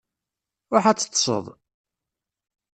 Ruḥ 0.73 0.85
ad 0.87 0.97
teṭṭseḍ! 0.99 1.45